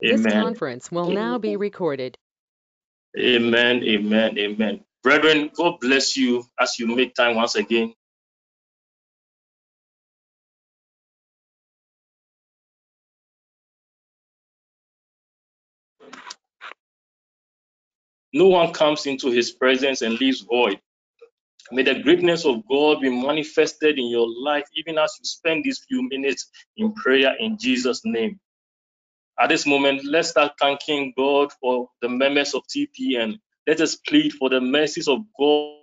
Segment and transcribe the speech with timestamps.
[0.00, 2.18] This conference will now be recorded.
[3.18, 4.84] Amen, amen, amen.
[5.02, 7.94] Brethren, God bless you as you make time once again.
[18.32, 20.80] No one comes into his presence and leaves void.
[21.72, 25.84] May the greatness of God be manifested in your life, even as you spend these
[25.88, 28.40] few minutes in prayer in Jesus' name.
[29.40, 33.38] At this moment, let's start thanking God for the members of TPN.
[33.66, 35.78] Let us plead for the mercies of God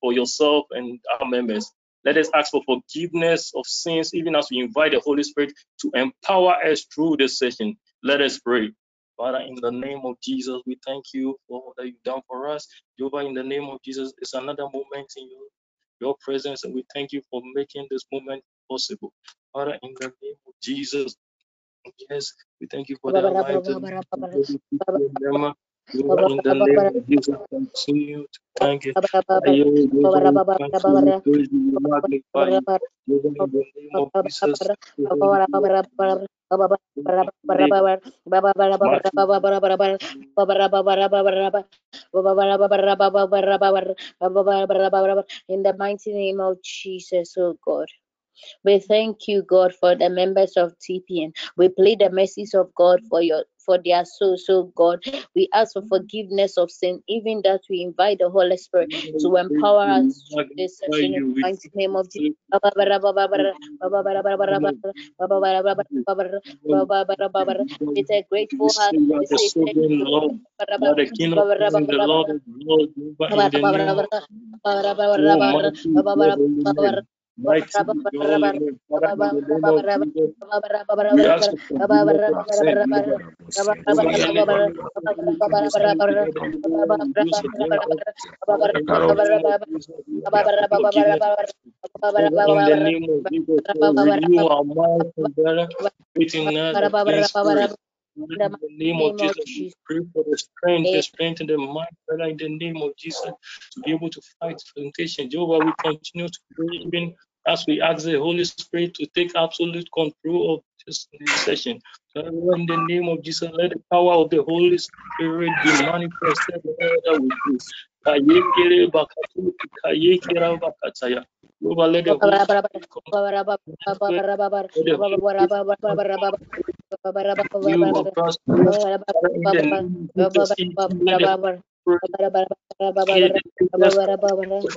[0.00, 1.70] for yourself and our members.
[2.04, 5.90] Let us ask for forgiveness of sins, even as we invite the Holy Spirit to
[5.94, 7.76] empower us through this session.
[8.02, 8.70] Let us pray.
[9.16, 12.68] Father, in the name of Jesus, we thank you for what you've done for us.
[12.98, 15.40] Jehovah, in the name of Jesus, it's another moment in your,
[16.00, 19.12] your presence, and we thank you for making this moment possible.
[19.52, 21.16] Father, in the name of Jesus,
[22.10, 23.30] yes, we thank you for their
[25.94, 26.02] In
[26.44, 28.94] the name of Jesus, continue to thank you.
[29.44, 29.44] In
[45.62, 47.88] the mighty name of Jesus, oh God.
[48.64, 51.32] We thank you, God, for the members of TPN.
[51.56, 55.00] We plead the mercies of God for your for their souls, so God.
[55.34, 58.88] We ask for forgiveness of sin, even that we invite the Holy Spirit
[59.20, 62.32] to empower us through this session in the mighty name of Jesus.
[67.96, 68.96] It's a grateful heart.
[70.96, 71.48] The King of
[71.88, 72.40] the Lord of
[81.10, 81.82] We ask for.
[98.40, 101.88] In the name of Jesus, Jesus, pray for the strength, the strength in the mind,
[102.08, 103.22] Father, in the name of Jesus,
[103.72, 105.30] to be able to fight temptation.
[105.30, 107.14] Jehovah, we continue to pray even
[107.46, 111.08] as we ask the Holy Spirit to take absolute control of this,
[111.44, 111.80] session.
[112.12, 116.62] So in the name of Jesus, let the power of the Holy Spirit be manifested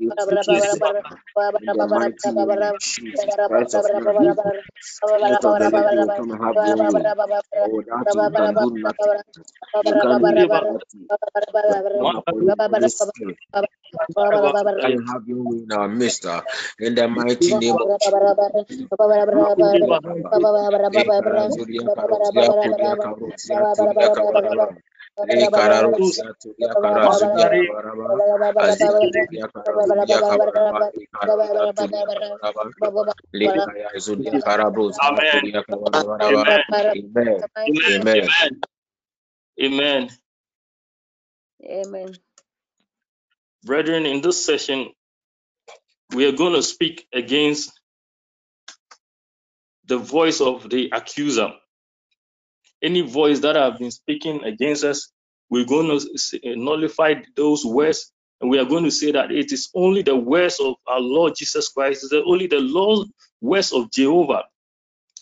[0.00, 0.12] You
[8.82, 9.16] nothing.
[15.08, 16.26] have way in our midst.
[16.80, 17.88] In the mighty name of
[25.18, 25.28] Jesus.
[25.28, 28.20] Le kararu satu dia karasu dia kabaraba
[28.58, 32.64] azikiri dia karasu dia kabaraba le karasu dia kabaraba
[33.34, 36.64] le kaya isu dia karabu satu dia kabaraba amen.
[36.94, 37.40] Amen.
[37.86, 38.28] Amen.
[39.60, 40.10] Amen.
[43.64, 44.90] Brethren in this session
[46.14, 47.72] we are going to speak against
[49.86, 51.52] the voice of the accuser
[52.82, 55.10] any voice that have been speaking against us,
[55.50, 59.70] we're going to nullify those words and we are going to say that it is
[59.74, 63.08] only the words of our Lord Jesus Christ, it's only the Lord
[63.40, 64.44] words of Jehovah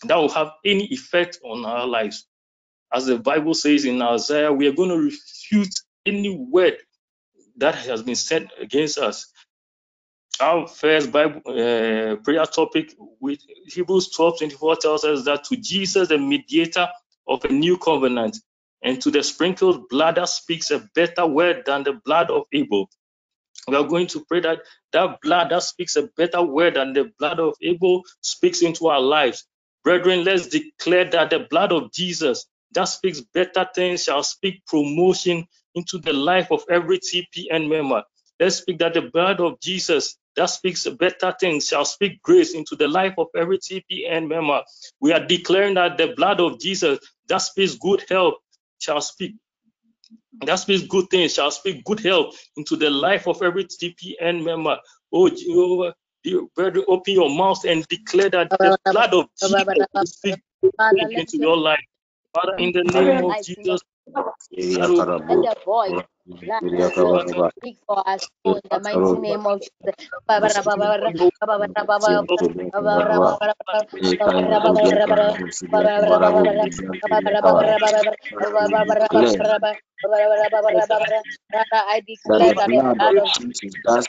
[0.05, 2.27] that will have any effect on our lives.
[2.93, 5.73] As the Bible says in Isaiah, we are going to refute
[6.05, 6.77] any word
[7.57, 9.31] that has been said against us.
[10.41, 16.09] Our first Bible uh, prayer topic with Hebrews 12 24 tells us that to Jesus,
[16.09, 16.89] the mediator
[17.27, 18.37] of a new covenant,
[18.83, 22.89] and to the sprinkled blood that speaks a better word than the blood of Abel.
[23.67, 24.59] We are going to pray that
[24.93, 29.01] that blood that speaks a better word than the blood of Abel speaks into our
[29.01, 29.45] lives.
[29.83, 35.47] Brethren, let's declare that the blood of Jesus that speaks better things shall speak promotion
[35.75, 38.03] into the life of every TPN member.
[38.39, 42.75] Let's speak that the blood of Jesus that speaks better things shall speak grace into
[42.75, 44.61] the life of every TPN member.
[44.99, 48.35] We are declaring that the blood of Jesus that speaks good health
[48.79, 49.35] shall speak.
[50.45, 54.77] That speaks good things shall speak good health into the life of every TPN member.
[55.13, 55.93] Oh Jehovah,
[56.55, 60.39] brother, open your mouth and declare that the blood of Jesus will speak
[61.17, 61.83] into your life.
[62.33, 63.81] Father, in the name of Jesus,
[64.15, 65.55] let the
[67.01, 69.61] voice speak for us in the mighty name of
[81.73, 84.01] I declare that the blood of Jesus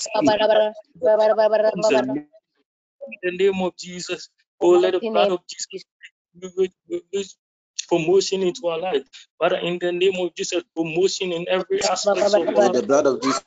[3.13, 4.29] In the name of Jesus.
[4.61, 5.83] Oh, let the blood of Jesus
[6.89, 7.35] release
[7.89, 9.03] promotion into our life.
[9.39, 13.07] Father, in the name of Jesus, promotion in every aspect of our Let the blood
[13.07, 13.43] of Jesus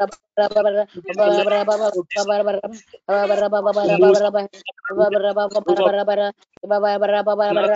[3.85, 4.19] the name of
[7.51, 7.73] let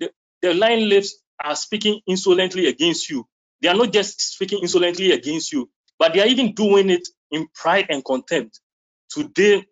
[0.00, 0.10] The,
[0.42, 3.26] the lying lips are speaking insolently against you.
[3.62, 7.48] They are not just speaking insolently against you, but they are even doing it in
[7.54, 8.60] pride and contempt.
[9.10, 9.64] Today,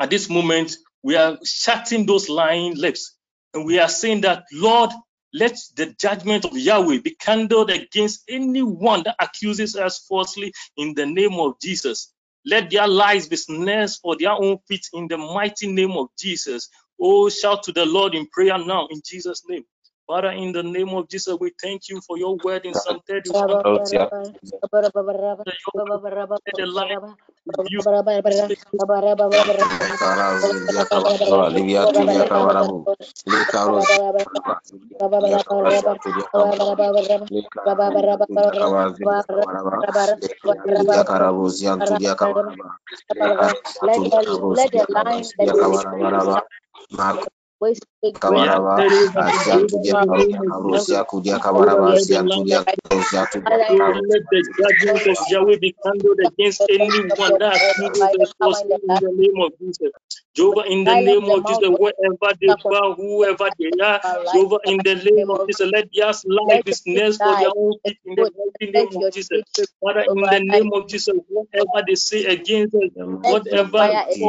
[0.00, 3.16] at this moment, we are shutting those lying lips
[3.54, 4.90] and we are saying that, Lord,
[5.34, 11.06] let the judgment of Yahweh be kindled against anyone that accuses us falsely in the
[11.06, 12.12] name of Jesus.
[12.46, 16.70] Let their lies be snares for their own feet in the mighty name of Jesus.
[17.00, 19.64] Oh, shout to the Lord in prayer now in Jesus' name.
[20.06, 23.66] Father, in the name of Jesus, we thank you for your word in Psalm 31.
[39.34, 42.68] kabaraba asiantu dia karusia kudia kabaraba
[43.78, 47.41] asiantu dia karusia tu dia let the judgment of
[55.30, 59.92] Yahweh be handled against anyone that accuses us in the name of Jesus.
[60.36, 64.00] Jehovah, in the name of Jesus, wherever they bow, whoever they are,
[64.32, 67.98] Jehovah, in the name of Jesus, let their life be snares for their own feet
[68.06, 68.28] in the
[68.62, 69.40] name of Jesus.
[69.80, 72.90] Father, in the name of Jesus, whatever they say against us,
[73.26, 74.24] whatever they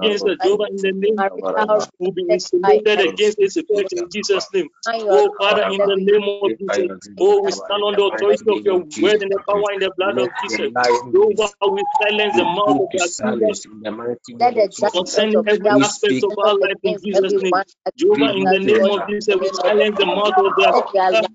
[0.00, 4.08] against us, Jehovah, in the name of Jesus, will be insulated against its effect in
[4.10, 4.68] Jesus' name.
[5.10, 6.88] Oh, Father, in the name of Jesus,
[7.20, 10.18] oh, we stand on the authority of your word and the power in the blood
[10.18, 10.70] of Jesus.
[11.14, 17.34] Jehovah, we silence the mouth of the concerning every aspect of our life in Jesus'
[17.40, 17.52] name.
[17.96, 21.28] Jehovah, in the name of Jesus, we silence the mouth of the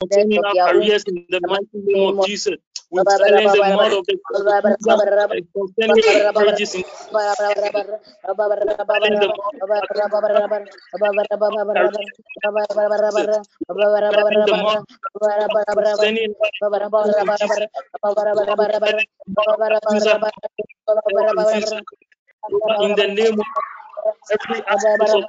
[0.00, 2.56] concerning our careers in the mighty name of Jesus.
[2.92, 4.16] We silence the mouth of the
[15.74, 16.36] concerning
[21.46, 21.74] in
[22.80, 23.46] in the name of
[24.32, 25.24] every aspect of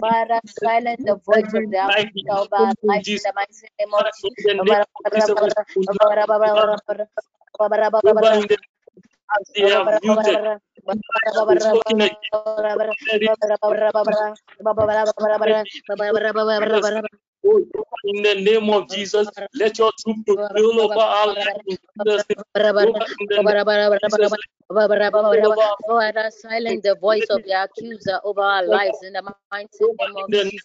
[0.00, 1.90] Father, silence the voice of the
[2.30, 4.54] of our life in the mighty name of Jesus.
[9.38, 10.40] As they have muted,
[18.04, 21.56] in the name of Jesus, let your truth prevail over our life.
[21.66, 21.78] In
[25.96, 30.30] Father, silence the voice of the accuser over our lives in the mighty name of
[30.30, 30.62] Jesus.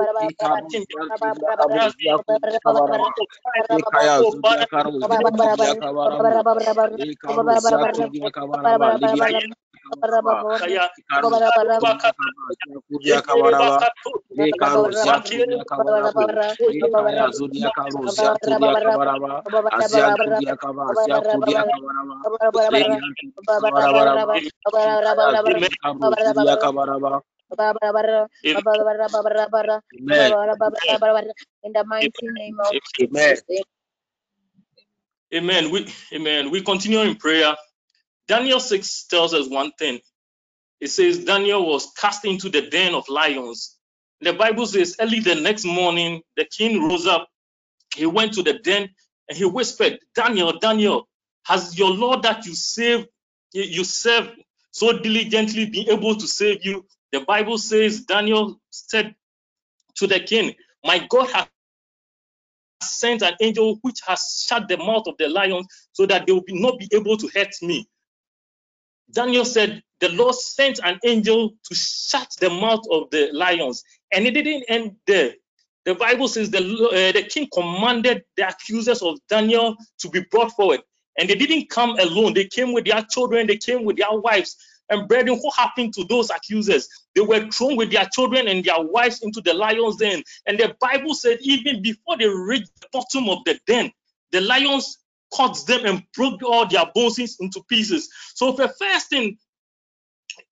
[0.00, 0.36] like
[27.52, 28.62] a rose
[30.06, 31.32] and to the akaba.
[31.62, 33.36] In the mighty name of Amen.
[35.34, 35.70] Amen.
[35.72, 36.50] We amen.
[36.50, 37.54] We continue in prayer.
[38.28, 40.00] Daniel 6 tells us one thing.
[40.80, 43.76] It says Daniel was cast into the den of lions.
[44.20, 47.28] The Bible says early the next morning, the king rose up.
[47.96, 48.90] He went to the den
[49.28, 51.08] and he whispered, Daniel, Daniel,
[51.44, 53.06] has your Lord that you save,
[53.52, 54.30] you serve
[54.72, 56.86] so diligently been able to save you?
[57.12, 59.14] The Bible says Daniel said
[59.96, 61.48] to the king, My God has
[62.82, 66.42] sent an angel which has shut the mouth of the lions so that they will
[66.42, 67.88] be, not be able to hurt me.
[69.12, 73.82] Daniel said, The Lord sent an angel to shut the mouth of the lions.
[74.12, 75.32] And it didn't end there.
[75.84, 80.52] the Bible says the, uh, the king commanded the accusers of Daniel to be brought
[80.52, 80.80] forward.
[81.18, 82.34] And they didn't come alone.
[82.34, 84.56] They came with their children, they came with their wives.
[84.90, 86.88] And brethren, what happened to those accusers?
[87.14, 90.22] They were thrown with their children and their wives into the lion's den.
[90.46, 93.92] And the Bible said, even before they reached the bottom of the den,
[94.32, 94.98] the lions
[95.32, 98.10] caught them and broke all their bones into pieces.
[98.34, 99.38] So the first thing,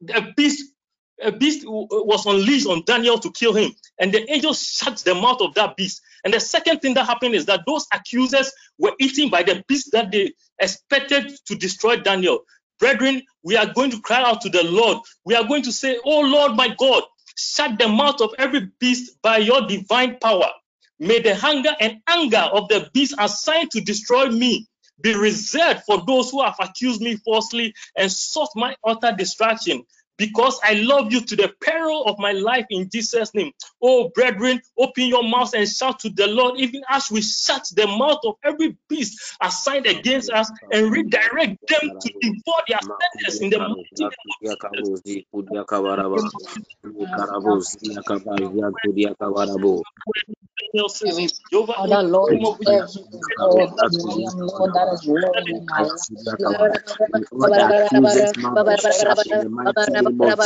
[0.00, 0.72] the beast,
[1.20, 5.40] a beast was unleashed on Daniel to kill him, and the angel shut the mouth
[5.40, 6.00] of that beast.
[6.24, 9.90] And the second thing that happened is that those accusers were eaten by the beast
[9.92, 12.44] that they expected to destroy Daniel.
[12.80, 14.98] Brethren, we are going to cry out to the Lord.
[15.24, 17.04] We are going to say, Oh Lord, my God,
[17.36, 20.50] shut the mouth of every beast by your divine power.
[21.00, 24.68] May the hunger and anger of the beast assigned to destroy me
[25.02, 29.84] be reserved for those who have accused me falsely and sought my utter destruction
[30.18, 33.52] because I love you to the peril of my life in Jesus' name.
[33.80, 37.86] Oh, brethren, open your mouths and shout to the Lord, even as we shut the
[37.86, 43.50] mouth of every beast assigned against us and redirect them to devour their sentence in
[43.50, 44.34] the mighty name of
[44.70, 44.90] Jesus
[50.78, 51.18] else is
[51.52, 52.42] Lord, Lord,
[53.38, 53.70] Lord.
[60.16, 60.38] Lord,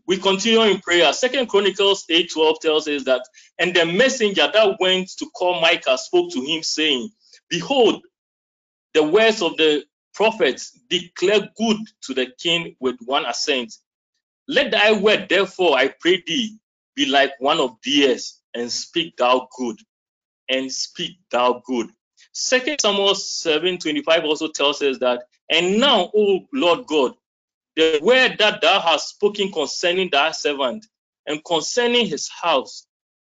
[0.06, 1.12] We continue in prayer.
[1.12, 3.22] Second Chronicles 8 12 tells us that,
[3.58, 7.10] and the messenger that went to call Micah spoke to him, saying,
[7.48, 8.02] Behold,
[8.94, 13.74] the words of the prophets declare good to the king with one assent.
[14.48, 16.58] Let thy word, therefore, I pray thee,
[16.96, 19.78] be like one of theirs, and speak thou good,
[20.48, 21.90] and speak thou good.
[22.32, 27.12] Second Samuel 7 25 also tells us that, and now, O Lord God,
[27.76, 30.86] the word that thou hast spoken concerning thy servant
[31.26, 32.86] and concerning his house,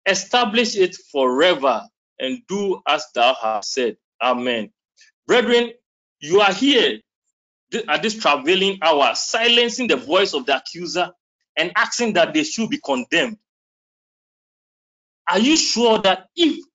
[0.05, 1.87] establish it forever
[2.19, 3.95] and do as thou hast said.
[4.21, 4.69] Amen.
[5.27, 5.71] Brethren,
[6.19, 6.99] you are here
[7.87, 11.11] at this travailing hour, silencing the voice of the accuser
[11.55, 13.37] and asking that they should be condemned.
[15.31, 16.65] Are you sure that if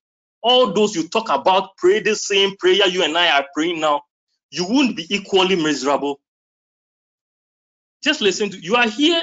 [0.43, 4.05] all those you talk about pray the same prayer you and I are praying now,
[4.55, 6.21] you wouldn't be equally miserable.
[8.03, 9.23] Just listen to you are here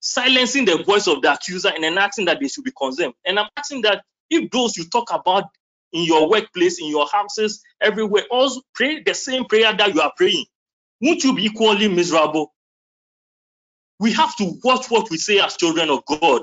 [0.00, 3.14] silencing the voice of the accuser and enacting that they should be condemned.
[3.24, 5.44] And I'm asking that if those you talk about
[5.92, 10.12] in your workplace, in your houses, everywhere, also pray the same prayer that you are
[10.16, 10.44] praying,
[11.00, 12.52] won't you be equally miserable?
[13.98, 16.42] We have to watch what we say as children of God.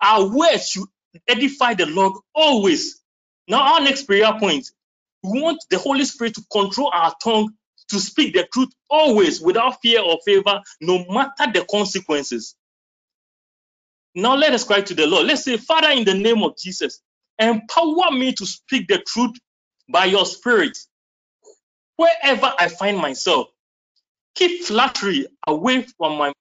[0.00, 0.86] Our words should
[1.26, 3.00] edify the Lord always.
[3.48, 4.70] Now, our next prayer point
[5.24, 7.52] we want the Holy Spirit to control our tongue
[7.90, 12.56] to speak the truth always without fear or favor, no matter the consequences.
[14.14, 15.26] Now, let us cry to the Lord.
[15.26, 17.00] Let's say, Father, in the name of Jesus,
[17.38, 19.36] empower me to speak the truth
[19.90, 20.78] by your Spirit
[21.96, 23.48] wherever I find myself.
[24.36, 26.32] Keep flattery away from my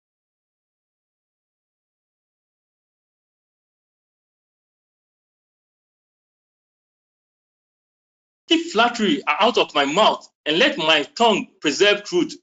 [8.53, 12.35] keep flattery out of my mouth and let my tongue preserve truth.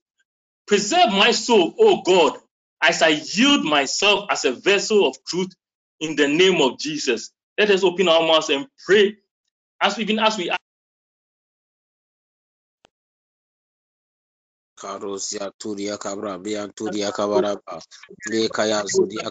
[0.66, 2.38] Preserve my soul, O God,
[2.82, 5.52] as I yield myself as a vessel of truth
[6.00, 7.32] in the name of Jesus.
[7.58, 9.16] Let us open our mouths and pray
[9.82, 10.50] as we even as we
[14.80, 17.82] Karosia Turia Cabra, Bian Turia Cabaraba,
[18.86, 19.30] Zudia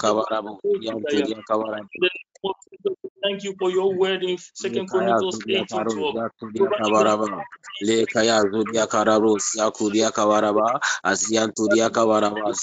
[0.00, 1.88] Cabarabo, Bian Turia Cabaraba.
[3.22, 6.16] Thank you for your word in Second Chronicles 8 to 12.
[7.84, 8.86] Lekaya Zudia
[9.58, 12.54] Yakuria Kabaraba, Asian Turia Kabaraba,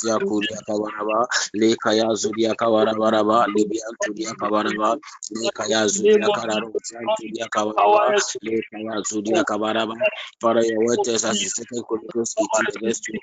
[1.55, 4.97] Lekaya Zudia Kabarabaraba, Libian Turia Kabaraba,
[5.35, 8.13] Lekaya Zudia Karabos, Turia Kabaraba,
[8.45, 9.95] Lekaya Zudia Kabaraba.
[10.41, 13.13] Father, your word tells us in Second Chronicles 18, verse 2.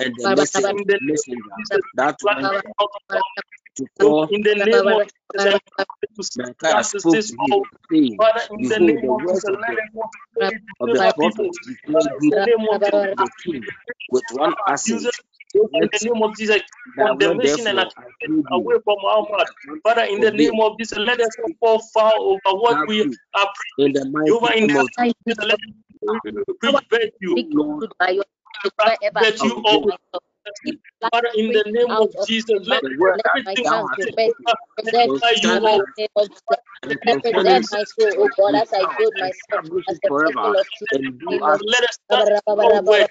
[0.00, 1.52] And the messenger, messenger
[1.94, 2.52] that went
[3.76, 5.02] to call oh, in the name of
[5.38, 5.60] Jesus,
[6.36, 8.26] Micaiah spoke to him, saying,
[8.58, 9.78] Behold, the words of the,
[10.80, 12.32] of the prophet declare you
[13.18, 13.66] the king
[14.10, 15.02] with one accent.
[15.72, 16.62] in the name of Jesus,
[16.98, 17.90] condemnation and
[18.52, 19.48] away from our mouth.
[19.84, 21.82] Father, in the name of Jesus, let us fall
[22.44, 23.02] over what we
[23.34, 23.48] are
[23.78, 24.04] in the
[24.66, 24.88] name of
[25.26, 25.38] Jesus.
[25.44, 25.85] Let us
[26.60, 27.38] preach virtue,
[29.18, 29.92] virtue over
[31.12, 32.82] Father, in the name of Jesus, let
[33.34, 34.32] everything tongue to beg
[35.42, 35.86] you, Lord.
[37.06, 37.84] Represent my
[38.18, 40.10] oh God, as I build myself as the
[40.42, 41.60] of.
[41.66, 42.28] Let us start
[42.60, 43.08] your word.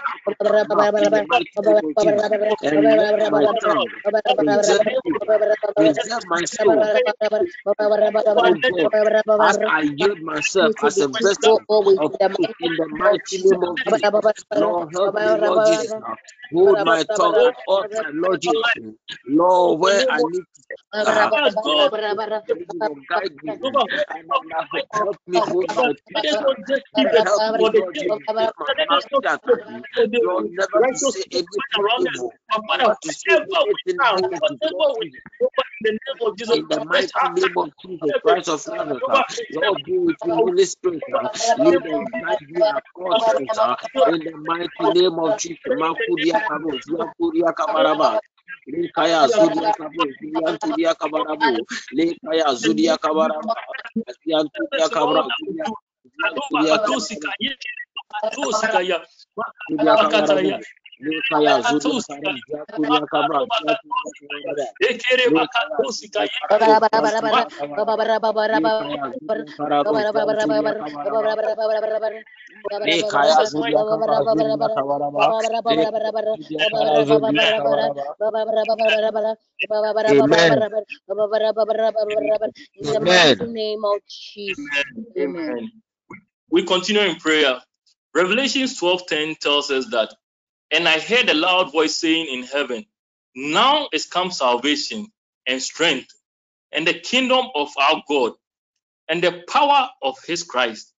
[0.97, 3.89] Jesus, we will promise what and let my tongue
[4.37, 4.83] preserve
[5.77, 6.91] preserve my soul.
[8.35, 8.55] Oh
[9.41, 11.61] as I yield myself as a vessel
[11.97, 14.09] of truth in the mighty name of Jesus.
[14.53, 15.93] Lord, help me, Lord Jesus.
[16.53, 18.73] Hold my tongue at all times, Lord Jesus.
[19.27, 20.45] Lord, where I need
[21.05, 21.29] to uh,
[23.09, 23.59] guide me
[24.93, 26.37] help me hold my peace.
[27.77, 28.21] Help me, Lord Jesus.
[28.39, 29.41] Keep my mouth shut.
[30.21, 32.35] Lord, never to say anything evil.
[32.71, 34.59] Never to say anything negative.
[34.69, 35.21] Lord Jesus.
[36.49, 40.65] In the mighty name of Jesus Christ of Nazareth, uh, Lord, be with me, Holy
[40.65, 41.03] Spirit.
[41.13, 43.57] Uh, lead and guide me across truth.
[43.59, 48.19] Uh, in the mighty name of Jesus, Makudia Kabo, Yakudia Kabaraba.
[48.69, 53.55] Lekaya Zudia Kabo, Yantudia Kabarabu, Lekaya Zudia Kabaraba,
[54.27, 55.65] Yantudia Kabra, Zudia
[56.21, 56.99] Kabarabu.
[61.01, 61.93] Lekaya Zudia
[62.71, 63.41] Kabra, Kabra,
[64.81, 66.29] Ekere bakatosi kaya.
[82.87, 84.59] In the name of Jesus.
[85.19, 85.71] Amen.
[86.49, 87.61] We continue in prayer.
[88.13, 90.13] Revelations 12:10 tells us that,
[90.71, 92.85] and I heard a loud voice saying in heaven,
[93.35, 95.07] Now is come salvation
[95.45, 96.13] and strength,
[96.71, 98.33] and the kingdom of our God,
[99.09, 100.93] and the power of his Christ.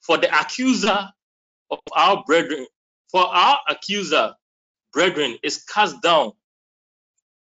[0.00, 1.08] For the accuser
[1.70, 2.66] of our brethren,
[3.10, 4.34] for our accuser,
[4.92, 6.32] brethren, is cast down.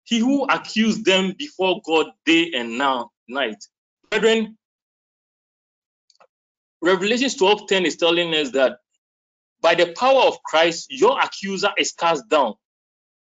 [0.04, 3.64] He who accused them before God day and now night.
[4.10, 4.58] Brethren,
[6.82, 8.80] Revelation 12:10 is telling us that
[9.62, 12.56] by the power of Christ, your accuser is cast down.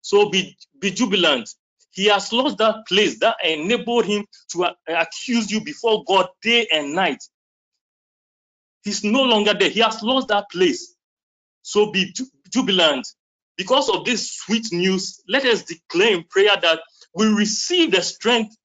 [0.02, 1.48] So be, be jubilant.
[1.92, 6.66] he has lost that place that enabled him to uh, accuse you before God day
[6.72, 7.22] and night.
[8.84, 9.70] He's no longer there.
[9.70, 10.94] He has lost that place.
[11.62, 12.14] So be
[12.50, 13.06] jubilant.
[13.56, 16.80] Because of this sweet news, let us declare in prayer that
[17.14, 18.56] we receive the strength,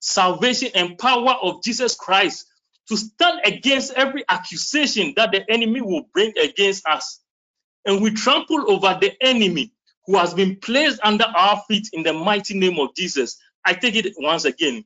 [0.00, 2.46] salvation, and power of Jesus Christ
[2.88, 7.20] to stand against every accusation that the enemy will bring against us.
[7.86, 9.72] And we trample over the enemy
[10.06, 13.38] who has been placed under our feet in the mighty name of Jesus.
[13.64, 14.84] I take it once again.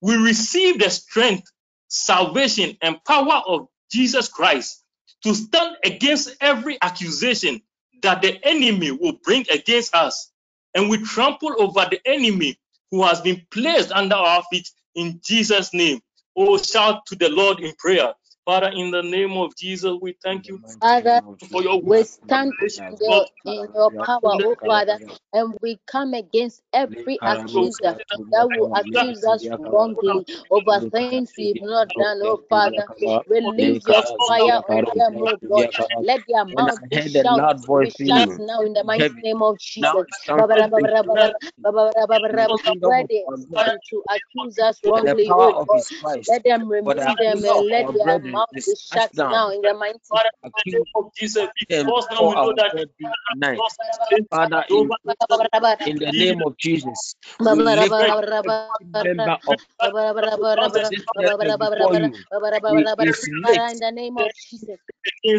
[0.00, 1.50] We receive the strength,
[1.88, 4.84] salvation, and power of Jesus Christ
[5.24, 7.62] to stand against every accusation
[8.02, 10.30] that the enemy will bring against us.
[10.74, 12.58] And we trample over the enemy
[12.90, 16.00] who has been placed under our feet in Jesus' name.
[16.36, 18.14] Oh, shout to the Lord in prayer.
[18.46, 22.70] Father, in the name of Jesus, we thank you Father, for your we stand in
[23.00, 25.00] your, in your power, oh Father,
[25.34, 27.96] and we come against every accuser
[28.32, 32.86] that will accuse us wrongly over things we've not done, oh Father.
[33.28, 35.70] Release your fire on them, oh God.
[36.00, 40.06] Let their mouth be shut now in the mighty name of Jesus.
[42.84, 43.26] Where they
[43.90, 45.84] to accuse us wrongly, oh God,
[46.28, 49.52] let them remove them and let their mouth is shut down.
[49.54, 51.48] in the mighty name of Jesus.
[51.58, 52.72] Because now we know that
[54.30, 54.88] Father, in,
[55.86, 57.90] in the name of Jesus, we lift
[58.92, 59.58] member of
[62.68, 64.78] in the name of Jesus.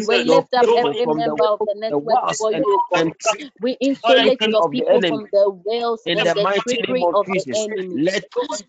[0.06, 2.80] We lift up every member of the network for you.
[3.60, 8.00] We insulate your people from the wails and the trickery of the enemy.
[8.04, 8.24] Let,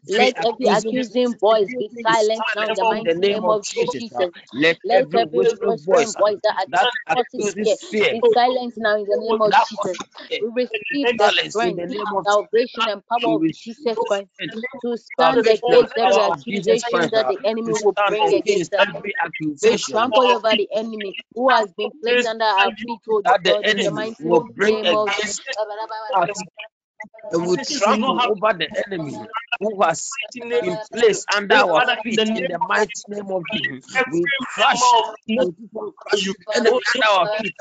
[0.07, 4.31] let every accusing voice be silenced now in the mighty name of uh, Jesus.
[4.53, 9.05] Let, Let every whispering voice, uh, voice that, that accuses fear be silenced now in
[9.05, 9.97] the name of Jesus.
[10.39, 11.83] We receive the strength,
[12.23, 14.29] salvation, and power of Jesus Christ
[14.81, 18.87] to stand against every accusation that the enemy will bring against us.
[19.61, 20.98] We trample over the enemy
[21.35, 23.23] who has been placed under our feet, oh
[23.63, 24.15] in the mighty
[24.57, 25.09] name of
[27.31, 29.27] and we trample over the enemy
[29.59, 30.19] who has
[30.59, 33.73] been placed under our feet in the mighty name of Jesus.
[34.05, 34.95] We crush
[35.27, 37.55] the enemy under our feet.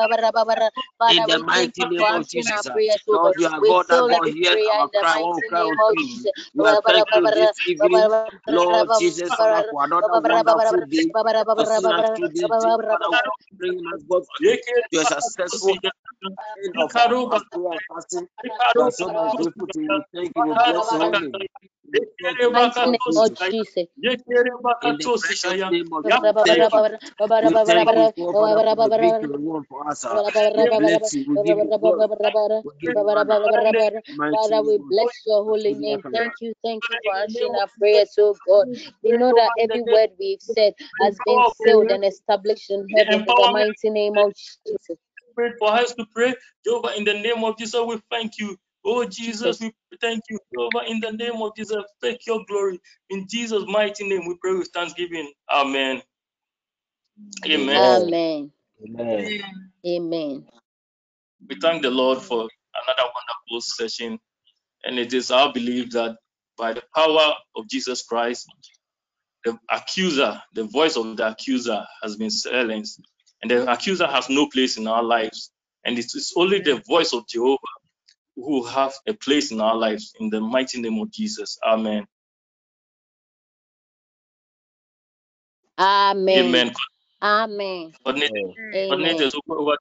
[1.08, 2.66] In the mighty name of Jesus,
[3.12, 6.30] Lord, you are God that God hears our cry, all cry unto you.
[6.66, 8.08] Are thankful this evening,
[8.48, 9.36] Lord Jesus,
[9.68, 11.14] for another wonderful day,
[11.54, 13.18] for seeing us through this day, Father,
[13.58, 14.24] bringing us God
[14.92, 15.78] to a successful
[16.64, 18.28] end of our fasting.
[18.74, 20.04] We are so much grateful to you.
[20.14, 20.44] Thank you.
[20.44, 21.46] We bless your name.
[21.96, 23.88] In the name of Jesus.
[27.42, 30.04] We thank you for the victory won for us.
[30.04, 30.20] Uh,
[30.54, 31.24] we bless you.
[31.28, 32.08] We give you glory.
[34.30, 36.02] Father, we bless your holy name.
[36.12, 38.66] Thank you, thank you for answering our prayers, oh God.
[39.02, 43.34] We know that every word we've said has been sealed and established in heaven in
[43.36, 44.34] the mighty name of
[44.66, 44.98] Jesus.
[45.58, 48.56] For us to pray, Jehovah, in the name of Jesus, we thank you.
[48.88, 51.82] Oh Jesus, we thank you, Jehovah, in the name of Jesus.
[52.00, 52.80] Take your glory.
[53.10, 55.32] In Jesus' mighty name, we pray with thanksgiving.
[55.52, 56.00] Amen.
[57.44, 58.12] Amen.
[58.84, 59.42] Amen.
[59.84, 60.46] Amen.
[61.48, 62.42] We thank the Lord for
[62.74, 64.20] another wonderful session.
[64.84, 66.16] And it is our belief that
[66.56, 68.46] by the power of Jesus Christ,
[69.44, 73.00] the accuser, the voice of the accuser has been silenced.
[73.42, 75.50] And the accuser has no place in our lives.
[75.84, 77.58] And it is only the voice of Jehovah
[78.36, 81.58] who have a place in our lives in the mighty name of Jesus.
[81.66, 82.06] Amen.
[85.78, 86.32] Amen.
[86.32, 86.72] Amen.
[87.22, 87.94] Amen.
[88.06, 88.54] Coordinators,
[88.90, 89.76] coordinators over,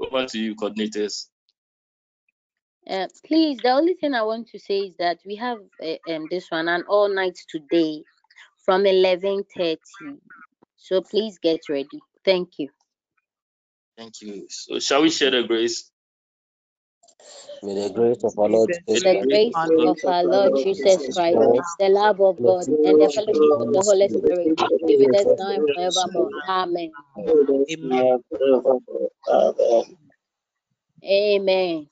[0.00, 1.28] over to you, coordinators.
[2.88, 6.26] Uh, please, the only thing I want to say is that we have uh, um,
[6.30, 8.02] this one and all night today
[8.64, 9.76] from 11:30.
[10.76, 12.00] So please get ready.
[12.24, 12.68] Thank you.
[13.96, 14.46] Thank you.
[14.50, 15.91] So shall we share the grace?
[17.62, 19.16] May the grace of our Lord Jesus The
[19.78, 23.82] grace of our Lord Jesus Christ, the love of God, and the fellowship of the
[23.82, 24.56] Holy Spirit
[24.86, 26.32] be with us now and forevermore.
[27.18, 27.62] Amen.
[27.70, 28.04] Amen.
[31.04, 31.91] Amen.